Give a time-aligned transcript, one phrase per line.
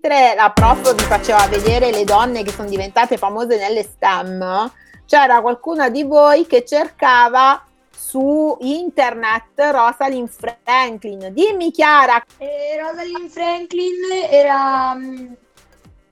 [0.00, 4.72] mentre la prof vi faceva vedere le donne che sono diventate famose nelle STEM,
[5.04, 11.32] c'era qualcuna di voi che cercava su internet Rosalind Franklin.
[11.32, 12.24] Dimmi Chiara.
[12.36, 13.94] Eh, Rosalind Franklin
[14.30, 15.36] era um,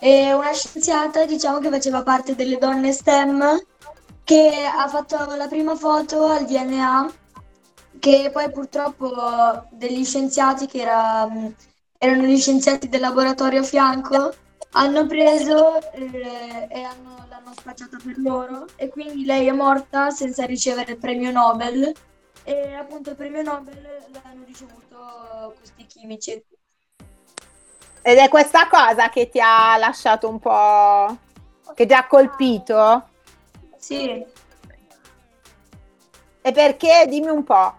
[0.01, 3.65] una scienziata, diciamo, che faceva parte delle donne STEM,
[4.25, 7.13] che ha fatto la prima foto al DNA,
[8.01, 9.13] che poi purtroppo
[9.71, 11.55] degli scienziati che era, um,
[11.99, 14.35] erano gli scienziati del laboratorio a fianco
[14.73, 20.45] hanno preso eh, e hanno l'hanno spacciata per loro e quindi lei è morta senza
[20.45, 21.93] ricevere il premio Nobel
[22.43, 26.45] e appunto il premio Nobel l'hanno ricevuto questi chimici.
[28.03, 31.17] Ed è questa cosa che ti ha lasciato un po'...
[31.75, 33.09] che ti ha colpito?
[33.77, 34.25] Sì.
[36.43, 37.07] E perché?
[37.09, 37.75] Dimmi un po'.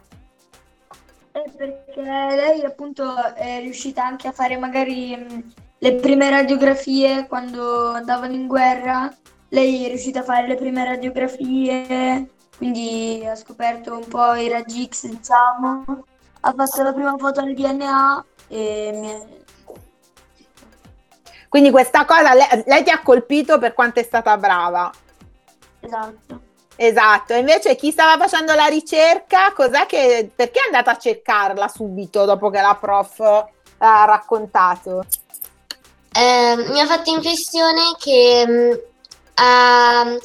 [1.58, 8.48] Perché lei appunto è riuscita anche a fare magari le prime radiografie quando andavano in
[8.48, 9.12] guerra
[9.50, 14.88] lei è riuscita a fare le prime radiografie, quindi ha scoperto un po' i raggi
[14.88, 16.04] X, diciamo,
[16.42, 19.28] ha fatto la prima foto del DNA e.
[21.48, 24.92] Quindi questa cosa lei, lei ti ha colpito per quanto è stata brava.
[25.80, 26.47] Esatto.
[26.80, 32.24] Esatto, invece chi stava facendo la ricerca, cos'è che, perché è andata a cercarla subito
[32.24, 35.04] dopo che la prof ha raccontato?
[36.14, 38.72] Eh, mi ha fatto impressione che mm,
[39.40, 40.18] ha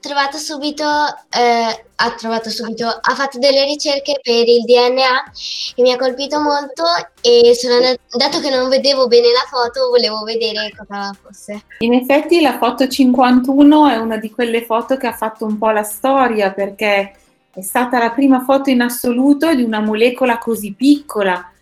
[0.00, 5.32] trovato subito, eh, ha trovato subito, ha fatto delle ricerche per il DNA
[5.74, 6.84] e mi ha colpito molto
[7.20, 11.64] e sono, dato che non vedevo bene la foto volevo vedere cosa fosse.
[11.78, 15.70] In effetti la foto 51 è una di quelle foto che ha fatto un po'
[15.70, 17.14] la storia perché
[17.52, 21.52] è stata la prima foto in assoluto di una molecola così piccola.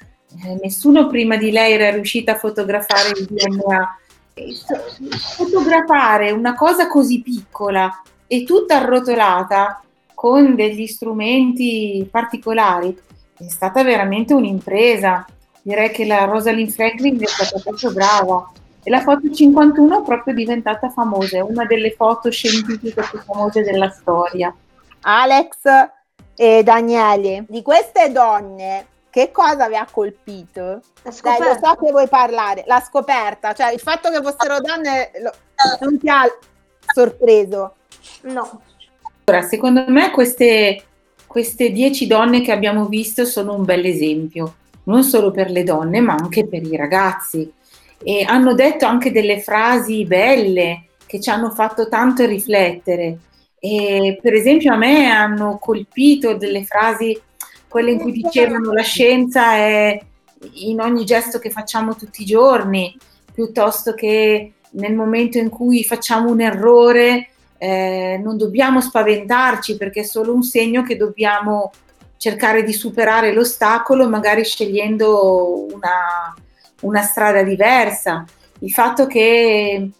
[0.44, 3.98] Eh, nessuno prima di lei era riuscito a fotografare il DNA
[5.36, 9.82] fotografare una cosa così piccola e tutta arrotolata
[10.14, 12.96] con degli strumenti particolari
[13.38, 15.24] è stata veramente un'impresa.
[15.62, 18.50] Direi che la Rosalind Franklin è stata proprio brava.
[18.82, 23.62] E la foto 51 è proprio diventata famosa, è una delle foto scientifiche più famose
[23.62, 24.54] della storia.
[25.02, 25.56] Alex
[26.34, 30.80] e Daniele, di queste donne che cosa vi ha colpito?
[31.02, 35.32] Dai, lo so che vuoi parlare, la scoperta, cioè il fatto che fossero donne lo,
[35.80, 36.24] non ti ha
[36.92, 37.74] sorpreso?
[38.22, 38.62] No.
[39.24, 40.84] Allora, secondo me queste,
[41.26, 44.54] queste dieci donne che abbiamo visto sono un bel esempio,
[44.84, 47.52] non solo per le donne, ma anche per i ragazzi.
[48.02, 53.18] E hanno detto anche delle frasi belle che ci hanno fatto tanto riflettere.
[53.58, 57.20] E per esempio a me hanno colpito delle frasi
[57.68, 60.00] quelle in cui dicevano la scienza è
[60.54, 62.96] in ogni gesto che facciamo tutti i giorni,
[63.32, 70.04] piuttosto che nel momento in cui facciamo un errore eh, non dobbiamo spaventarci perché è
[70.04, 71.72] solo un segno che dobbiamo
[72.16, 76.34] cercare di superare l'ostacolo magari scegliendo una,
[76.82, 78.24] una strada diversa.
[78.60, 79.90] Il fatto che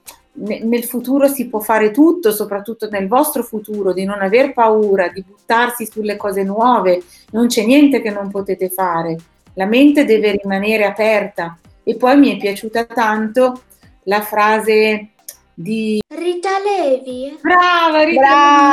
[0.41, 5.23] nel futuro si può fare tutto, soprattutto nel vostro futuro, di non aver paura, di
[5.27, 9.17] buttarsi sulle cose nuove, non c'è niente che non potete fare.
[9.55, 11.59] La mente deve rimanere aperta.
[11.83, 13.63] E poi mi è piaciuta tanto
[14.05, 15.09] la frase
[15.55, 17.37] di Rita Levi.
[17.41, 18.21] Brava, Rita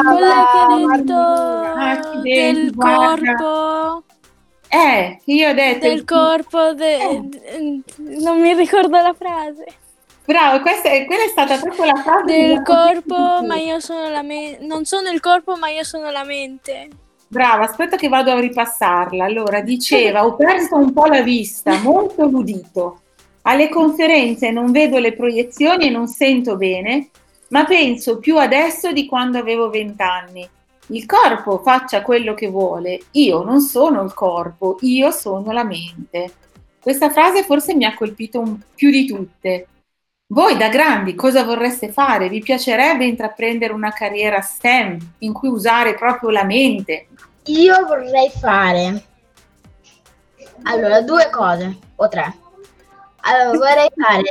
[0.03, 0.83] Brava, Levi.
[0.83, 3.33] Quella che ha detto Ah, del guarda.
[3.35, 4.03] corpo.
[4.67, 7.81] Eh, io ho detto Del corpo, de- Eh.
[8.19, 9.65] non mi ricordo la frase.
[10.25, 14.23] Bravo, questa è, quella è stata proprio la frase Del corpo, ma io sono la
[14.23, 14.65] mente.
[14.65, 16.87] Non sono il corpo, ma io sono la mente.
[17.27, 19.23] Brava, aspetta che vado a ripassarla.
[19.23, 23.01] Allora, diceva, ho perso un po' la vista, molto ludito.
[23.43, 27.09] Alle conferenze non vedo le proiezioni e non sento bene,
[27.49, 30.47] ma penso più adesso di quando avevo vent'anni.
[30.87, 36.31] Il corpo faccia quello che vuole, io non sono il corpo, io sono la mente.
[36.79, 39.67] Questa frase forse mi ha colpito un- più di tutte.
[40.27, 42.29] Voi da grandi cosa vorreste fare?
[42.29, 47.09] Vi piacerebbe intraprendere una carriera STEM in cui usare proprio la mente?
[47.43, 49.03] Io vorrei fare
[50.63, 52.35] allora due cose o tre.
[53.21, 54.23] Allora vorrei fare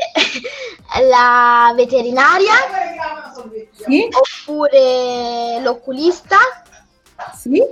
[1.09, 2.55] la veterinaria
[3.71, 4.09] Sì?
[4.11, 6.39] oppure l'oculista
[7.37, 7.63] Sì?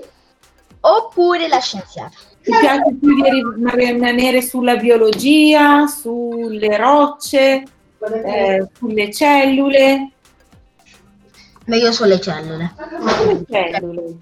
[0.79, 2.15] oppure la scienziata.
[2.41, 3.43] Ti piace più di
[3.75, 7.65] rimanere sulla biologia, sulle rocce,
[8.11, 10.11] eh, sulle cellule?
[11.67, 12.75] Meglio sulle cellule.
[13.17, 14.17] Sulle cellule.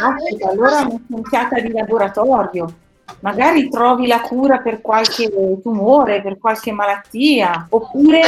[0.00, 2.74] Aspetta, allora una scienziata di laboratorio.
[3.20, 5.30] magari trovi la cura per qualche
[5.62, 8.20] tumore, per qualche malattia, oppure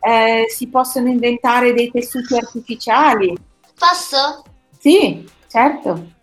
[0.00, 3.36] eh, si possono inventare dei tessuti artificiali.
[3.78, 4.44] Posso?
[4.78, 6.18] Sì, certo.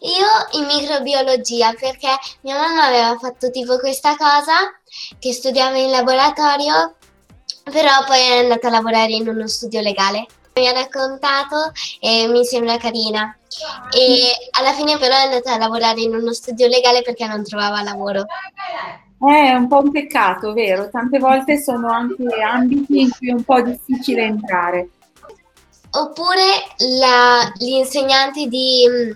[0.00, 2.08] Io in microbiologia perché
[2.40, 4.54] mia mamma aveva fatto tipo questa cosa
[5.18, 6.96] che studiava in laboratorio,
[7.64, 10.26] però poi è andata a lavorare in uno studio legale.
[10.54, 13.36] Mi ha raccontato e mi sembra carina.
[13.90, 17.82] E alla fine però è andata a lavorare in uno studio legale perché non trovava
[17.82, 18.24] lavoro.
[19.18, 20.90] È un po' un peccato, vero?
[20.90, 24.88] Tante volte sono anche ambiti in cui è un po' difficile entrare.
[25.94, 26.42] Oppure
[26.98, 29.10] la, gli insegnanti di mm,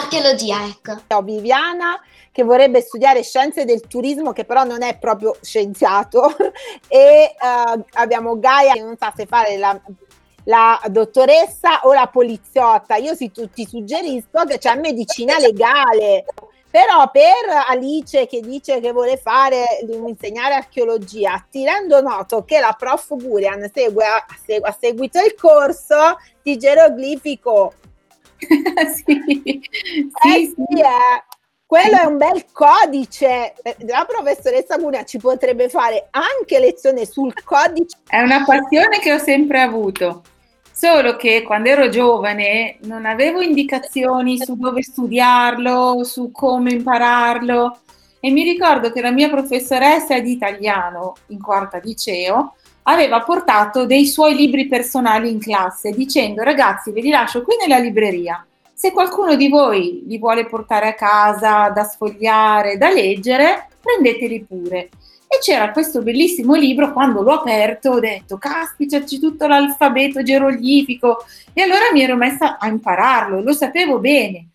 [0.00, 1.00] archeologia, ecco.
[1.14, 2.00] Ho Viviana
[2.38, 6.36] che vorrebbe studiare scienze del turismo, che però non è proprio scienziato,
[6.86, 9.76] e uh, abbiamo Gaia che non sa se fare la
[10.44, 12.94] la dottoressa o la poliziotta.
[12.94, 16.24] Io si, ti suggerisco che c'è medicina legale.
[16.70, 22.74] Però per Alice che dice che vuole fare insegnare archeologia, ti rendo noto che la
[22.78, 27.74] prof Burian segue, ha, segue, ha seguito il corso di geroglifico.
[28.38, 30.80] sì, sì, eh, sì.
[30.80, 31.27] Eh.
[31.68, 33.52] Quello è un bel codice.
[33.86, 37.98] La professoressa Burian ci potrebbe fare anche lezione sul codice.
[38.06, 40.22] È una passione che ho sempre avuto.
[40.72, 47.80] Solo che quando ero giovane non avevo indicazioni su dove studiarlo, su come impararlo
[48.18, 52.54] e mi ricordo che la mia professoressa di italiano in quarta liceo
[52.84, 57.78] aveva portato dei suoi libri personali in classe dicendo ragazzi ve li lascio qui nella
[57.78, 58.42] libreria,
[58.78, 64.88] se qualcuno di voi li vuole portare a casa da sfogliare, da leggere, prendeteli pure.
[65.26, 71.24] E c'era questo bellissimo libro, quando l'ho aperto ho detto, caspita, c'è tutto l'alfabeto geroglifico.
[71.52, 74.50] E allora mi ero messa a impararlo, lo sapevo bene.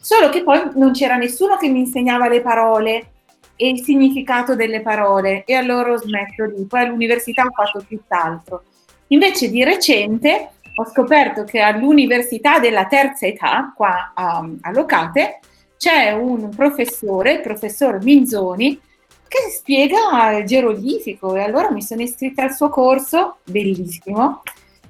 [0.00, 3.10] Solo che poi non c'era nessuno che mi insegnava le parole
[3.54, 6.64] e il significato delle parole e allora ho smesso lì.
[6.64, 8.64] Poi all'università ho fatto tutt'altro.
[9.08, 15.40] Invece di recente ho scoperto che all'università della terza età, qua a, a Locate,
[15.76, 18.80] c'è un professore, il professor Minzoni,
[19.26, 24.42] che spiega il geroglifico e allora mi sono iscritta al suo corso, bellissimo,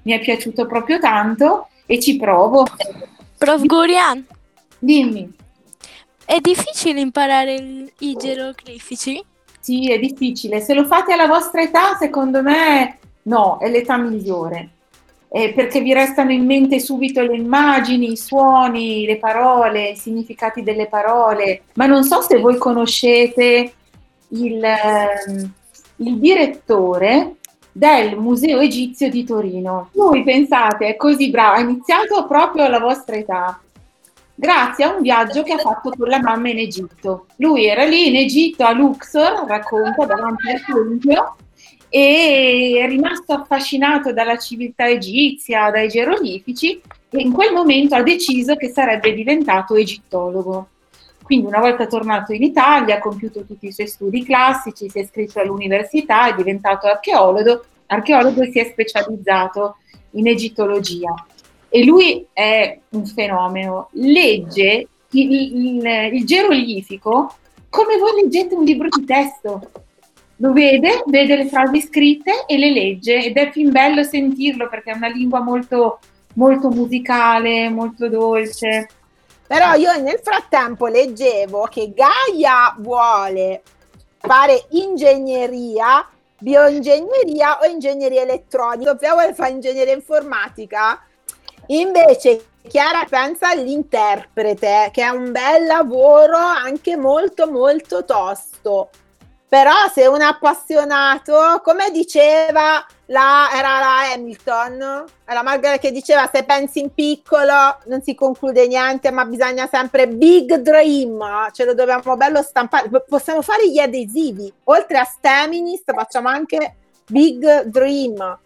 [0.02, 2.66] mi è piaciuto proprio tanto e ci provo.
[3.38, 3.64] Prof.
[3.64, 4.26] Gurian.
[4.78, 5.32] Dimmi.
[6.22, 9.24] È difficile imparare il, i geroglifici?
[9.58, 10.60] Sì, è difficile.
[10.60, 14.72] Se lo fate alla vostra età, secondo me no, è l'età migliore.
[15.30, 20.62] Eh, perché vi restano in mente subito le immagini, i suoni, le parole, i significati
[20.62, 21.62] delle parole.
[21.74, 23.72] Ma non so se voi conoscete
[24.28, 25.52] il, ehm,
[25.96, 27.34] il direttore
[27.72, 29.90] del Museo Egizio di Torino.
[29.92, 33.60] Lui, pensate, è così bravo, ha iniziato proprio alla vostra età,
[34.34, 37.26] grazie a un viaggio che ha fatto con la mamma in Egitto.
[37.36, 41.36] Lui era lì in Egitto a Luxor, racconta davanti al tempio,
[41.88, 48.56] e è rimasto affascinato dalla civiltà egizia, dai geroglifici, e in quel momento ha deciso
[48.56, 50.68] che sarebbe diventato egittologo.
[51.22, 55.02] Quindi una volta tornato in Italia ha compiuto tutti i suoi studi classici, si è
[55.02, 59.76] iscritto all'università, è diventato archeologo, archeologo e si è specializzato
[60.12, 61.14] in egittologia.
[61.68, 67.34] E lui è un fenomeno, legge il, il, il geroglifico
[67.68, 69.70] come voi leggete un libro di testo.
[70.40, 74.92] Lo vede, vede le frasi scritte e le legge ed è fin bello sentirlo perché
[74.92, 75.98] è una lingua molto,
[76.34, 78.88] molto musicale, molto dolce.
[79.48, 83.62] Però io nel frattempo leggevo che Gaia vuole
[84.18, 86.06] fare ingegneria,
[86.38, 88.92] bioingegneria o ingegneria elettronica.
[88.92, 91.02] Sofia vuole fare ingegneria informatica.
[91.68, 98.90] Invece Chiara pensa all'interprete, che è un bel lavoro anche molto molto tosto.
[99.48, 106.44] Però se un appassionato, come diceva la, era la Hamilton, era Margaret che diceva se
[106.44, 112.14] pensi in piccolo non si conclude niente, ma bisogna sempre big dream, ce lo dobbiamo
[112.16, 112.90] bello stampare.
[113.08, 116.76] Possiamo fare gli adesivi, oltre a Steminist facciamo anche
[117.06, 118.38] big dream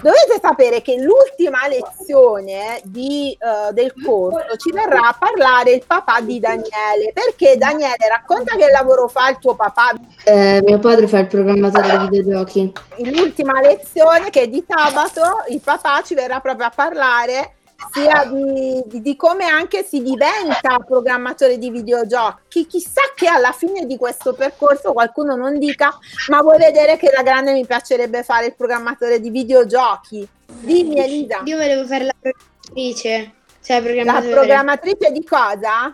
[0.00, 6.20] Dovete sapere che l'ultima lezione di, uh, del corso ci verrà a parlare il papà
[6.20, 7.12] di Daniele.
[7.12, 9.90] Perché Daniele, racconta che lavoro fa il tuo papà.
[10.24, 12.72] Eh, mio padre fa il programmatore di videogiochi.
[12.98, 17.57] L'ultima lezione che è di sabato, il papà ci verrà proprio a parlare
[17.92, 22.66] sia di, di, di, come anche si diventa programmatore di videogiochi.
[22.66, 25.96] Chissà che alla fine di questo percorso qualcuno non dica
[26.28, 30.28] ma vuoi vedere che da grande mi piacerebbe fare il programmatore di videogiochi.
[30.46, 31.42] Dimmi Elisa.
[31.44, 33.32] Io volevo fare la programmatrice.
[33.62, 34.28] Cioè programmatrice.
[34.28, 35.92] La programmatrice di cosa?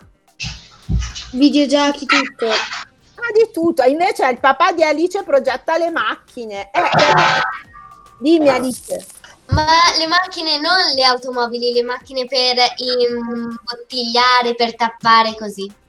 [1.32, 2.46] Videogiochi tutto.
[2.46, 3.82] Ah, di tutto.
[3.82, 6.70] Invece il papà di Alice progetta le macchine.
[6.72, 7.42] Eh, eh.
[8.18, 9.06] Dimmi Alice.
[9.46, 9.66] Ma
[9.98, 15.82] le macchine, non le automobili, le macchine per imbottigliare, per tappare così.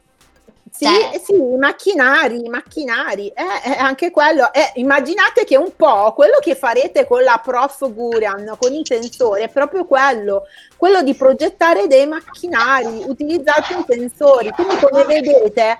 [0.75, 1.21] Sì, cioè.
[1.23, 4.51] sì, i macchinari, i macchinari, eh, eh, anche quello.
[4.51, 9.43] Eh, immaginate che un po' quello che farete con la prof Gurian, con i sensori,
[9.43, 10.43] è proprio quello,
[10.75, 14.49] quello di progettare dei macchinari, utilizzate i sensori.
[14.49, 15.77] Quindi come vedete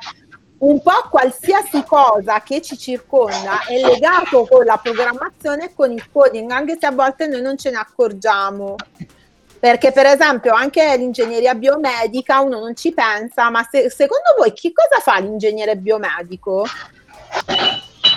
[0.58, 6.10] un po' qualsiasi cosa che ci circonda è legato con la programmazione e con il
[6.12, 8.76] coding, anche se a volte noi non ce ne accorgiamo.
[9.60, 14.72] Perché per esempio anche l'ingegneria biomedica uno non ci pensa, ma se, secondo voi che
[14.72, 16.66] cosa fa l'ingegnere biomedico?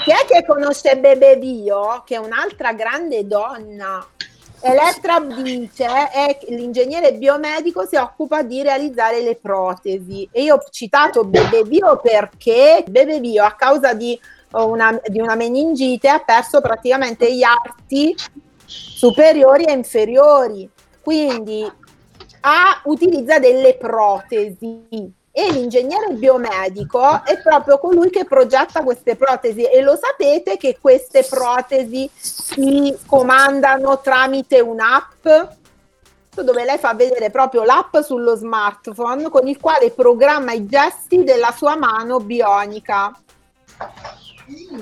[0.04, 4.07] Chi è che conosce Bebe Bio, che è un'altra grande donna
[4.60, 10.28] Elettra dice è l'ingegnere biomedico si occupa di realizzare le protesi.
[10.32, 14.18] E io ho citato Bebe Bio perché Bebe Bio a causa di
[14.50, 18.14] una, di una meningite ha perso praticamente gli arti
[18.64, 20.68] superiori e inferiori.
[21.00, 21.70] Quindi
[22.40, 29.83] ha, utilizza delle protesi e l'ingegnere biomedico è proprio colui che progetta queste protesi e
[29.83, 35.28] lo sapete che queste protesi si comandano tramite un'app
[36.35, 41.54] dove lei fa vedere proprio l'app sullo smartphone con il quale programma i gesti della
[41.57, 43.12] sua mano bionica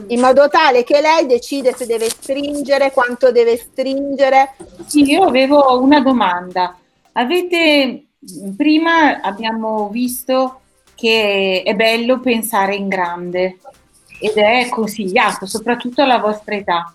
[0.08, 4.54] in modo tale che lei decide se deve stringere, quanto deve stringere.
[4.86, 6.76] Sì, io avevo una domanda.
[7.12, 8.06] Avete
[8.56, 10.60] prima abbiamo visto
[10.94, 13.58] che è bello pensare in grande
[14.20, 16.94] ed è consigliato, soprattutto alla vostra età.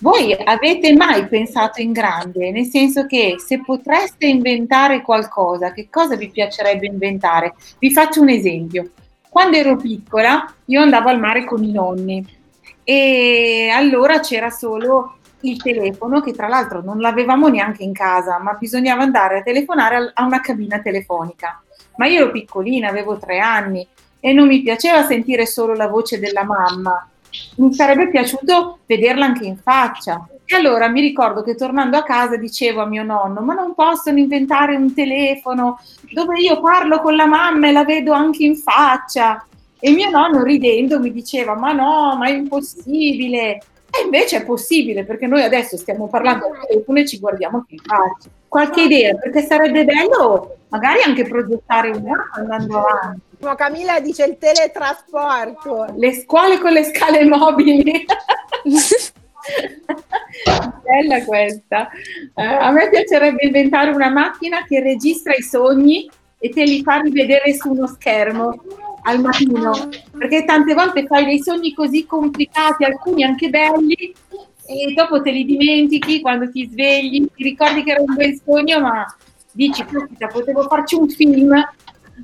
[0.00, 2.50] Voi avete mai pensato in grande?
[2.50, 7.54] Nel senso che se potreste inventare qualcosa, che cosa vi piacerebbe inventare?
[7.78, 8.90] Vi faccio un esempio.
[9.28, 12.26] Quando ero piccola, io andavo al mare con i nonni
[12.84, 18.52] e allora c'era solo il telefono, che tra l'altro non l'avevamo neanche in casa, ma
[18.54, 21.62] bisognava andare a telefonare a una cabina telefonica.
[21.96, 23.86] Ma io ero piccolina, avevo tre anni
[24.20, 27.06] e non mi piaceva sentire solo la voce della mamma,
[27.56, 30.26] mi sarebbe piaciuto vederla anche in faccia.
[30.44, 34.18] E allora mi ricordo che tornando a casa dicevo a mio nonno: Ma non possono
[34.18, 35.80] inventare un telefono
[36.12, 39.46] dove io parlo con la mamma e la vedo anche in faccia.
[39.78, 43.62] E mio nonno ridendo mi diceva: Ma no, ma è impossibile.
[43.94, 47.78] E invece è possibile perché noi adesso stiamo parlando al telefono e ci guardiamo in
[47.78, 48.30] faccia.
[48.48, 49.14] Qualche idea?
[49.14, 53.20] Perché sarebbe bello magari anche progettare un'app andando avanti.
[53.56, 55.94] Camilla dice il teletrasporto.
[55.96, 58.04] Le scuole con le scale mobili.
[60.82, 61.88] Bella questa.
[62.34, 66.08] Eh, a me piacerebbe inventare una macchina che registra i sogni
[66.38, 68.62] e te li fa rivedere su uno schermo
[69.02, 69.72] al mattino,
[70.16, 74.14] perché tante volte fai dei sogni così complicati, alcuni anche belli,
[74.64, 78.80] e dopo te li dimentichi quando ti svegli, ti ricordi che era un bel sogno,
[78.80, 79.04] ma
[79.50, 79.84] dici,
[80.30, 81.52] potevo farci un film.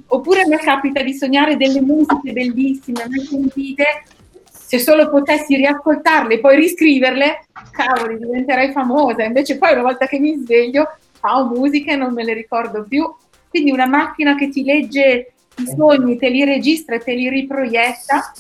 [0.08, 4.04] Oppure a me capita di sognare delle musiche bellissime, mai sentite,
[4.50, 9.24] se solo potessi riascoltarle e poi riscriverle, cavoli, diventerei famosa.
[9.24, 13.10] Invece poi una volta che mi sveglio, fa musiche e non me le ricordo più.
[13.48, 18.32] Quindi una macchina che ti legge i sogni, te li registra e te li riproietta,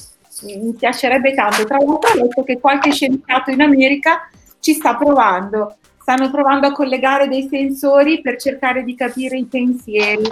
[0.42, 1.64] mi piacerebbe tanto.
[1.64, 4.28] Tra l'altro ho letto che qualche scienziato in America
[4.60, 10.22] ci sta provando, stanno provando a collegare dei sensori per cercare di capire i pensieri,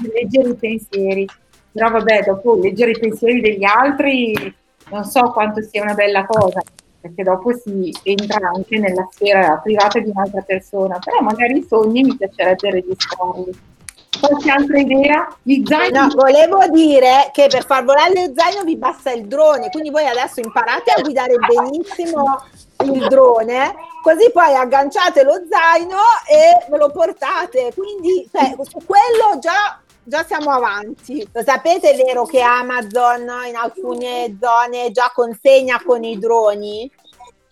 [0.00, 1.26] di leggere i pensieri.
[1.70, 4.54] Però vabbè, dopo leggere i pensieri degli altri
[4.90, 6.60] non so quanto sia una bella cosa,
[7.00, 12.02] perché dopo si entra anche nella sfera privata di un'altra persona, però magari i sogni
[12.02, 13.52] mi piacerebbe registrarli.
[14.26, 15.36] Qualche altra idea?
[15.42, 15.98] Gli zaini?
[15.98, 20.06] No, volevo dire che per far volare lo zaino vi basta il drone, quindi voi
[20.06, 22.44] adesso imparate a guidare benissimo
[22.84, 25.98] il drone, così poi agganciate lo zaino
[26.28, 27.72] e ve lo portate.
[27.74, 31.26] Quindi cioè, su quello già già siamo avanti.
[31.32, 36.90] Lo sapete, è vero che Amazon in alcune zone già consegna con i droni?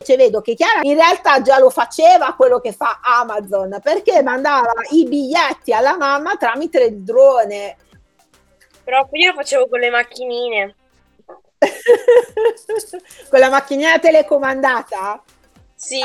[0.02, 4.72] Cioè, vedo che Chiara in realtà già lo faceva quello che fa Amazon perché mandava
[4.92, 7.76] i biglietti alla mamma tramite il drone.
[8.82, 10.74] Però io lo facevo con le macchinine.
[13.28, 15.22] con la macchinina telecomandata?
[15.74, 16.00] Sì.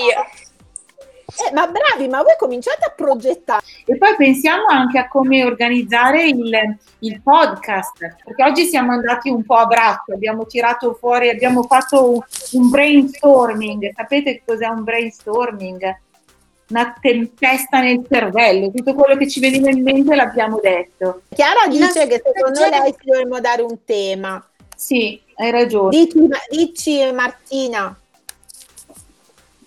[1.26, 3.64] Eh, ma bravi, ma voi cominciate a progettare.
[3.86, 9.44] E poi pensiamo anche a come organizzare il, il podcast, perché oggi siamo andati un
[9.44, 12.20] po' a braccio, abbiamo tirato fuori, abbiamo fatto un,
[12.52, 13.92] un brainstorming.
[13.96, 15.98] Sapete cos'è un brainstorming?
[16.68, 21.22] Una tempesta nel cervello, tutto quello che ci veniva in mente l'abbiamo detto.
[21.30, 24.44] Chiara dice che secondo lei dovremmo dare un tema.
[24.76, 25.90] Sì, hai ragione.
[25.90, 27.96] Dici, dici Martina.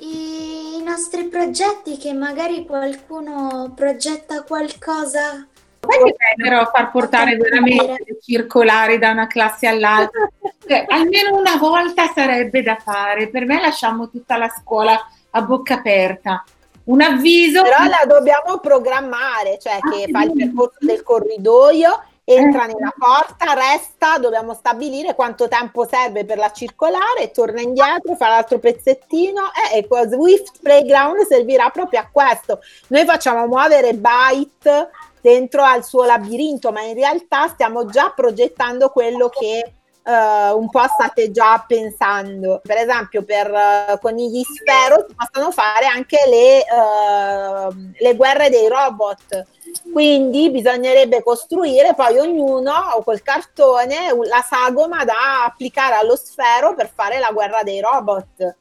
[0.01, 5.47] I, I nostri progetti, che magari qualcuno progetta qualcosa.
[5.81, 10.29] Sai che bello far portare veramente le circolari da una classe all'altra?
[10.67, 13.29] Cioè, almeno una volta sarebbe da fare.
[13.29, 15.01] Per me lasciamo tutta la scuola
[15.31, 16.45] a bocca aperta.
[16.85, 17.63] Un avviso.
[17.63, 22.73] Però la dobbiamo programmare, cioè che ah, fa il percorso del corridoio entra eh.
[22.73, 28.59] nella porta, resta, dobbiamo stabilire quanto tempo serve per la circolare, torna indietro, fa l'altro
[28.59, 32.61] pezzettino eh, e Swift Playground servirà proprio a questo.
[32.89, 39.29] Noi facciamo muovere Byte dentro al suo labirinto, ma in realtà stiamo già progettando quello
[39.29, 39.73] che
[40.09, 42.63] Uh, un po' state già pensando.
[42.65, 48.49] Per esempio, per uh, con gli sfero si possono fare anche le, uh, le guerre
[48.49, 49.47] dei robot
[49.93, 52.73] quindi bisognerebbe costruire poi ognuno
[53.05, 53.97] col cartone
[54.29, 58.57] la sagoma da applicare allo sfero per fare la guerra dei robot.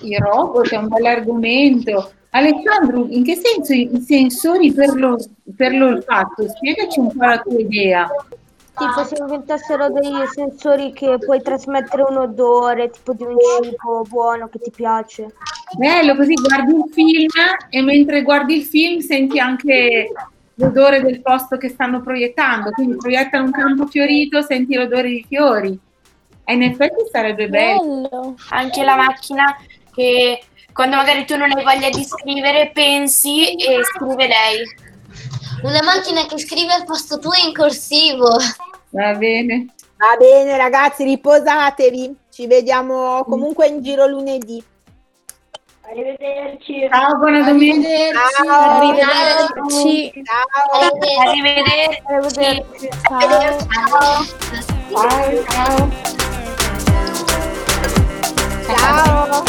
[0.00, 2.12] I robot è un bell'argomento.
[2.30, 5.16] Alessandro, in che senso i sensori per, lo,
[5.56, 6.48] per l'olfatto?
[6.48, 8.10] Spiegaci un po' la tua idea.
[8.76, 14.48] Tipo se inventassero dei sensori che puoi trasmettere un odore, tipo di un cibo buono
[14.48, 15.32] che ti piace.
[15.78, 17.28] Bello, così guardi un film
[17.70, 20.10] e mentre guardi il film senti anche
[20.54, 22.70] l'odore del posto che stanno proiettando.
[22.70, 25.78] Quindi proiettano un campo fiorito, senti l'odore di fiori.
[26.44, 28.08] E in effetti sarebbe bello.
[28.08, 28.34] bello.
[28.50, 29.56] Anche la macchina
[29.94, 34.83] che quando magari tu non hai voglia di scrivere, pensi e scrive lei.
[35.64, 38.36] Una macchina che scrive al posto tuo in corsivo.
[38.90, 39.68] Va bene.
[39.96, 42.14] Va bene ragazzi, riposatevi.
[42.30, 44.62] Ci vediamo comunque in giro lunedì.
[45.88, 46.86] Arrivederci.
[46.92, 47.88] Ciao, buona domenica.
[48.44, 48.82] Ciao.
[48.82, 50.12] Arrivederci.
[50.22, 50.44] Ciao.
[51.28, 52.02] Arrivederci.
[52.08, 52.88] Arrivederci.
[53.08, 53.20] Ciao.
[53.70, 54.24] Ciao.
[54.92, 55.44] Ciao.
[55.48, 55.90] Ciao.
[58.66, 59.44] Ciao.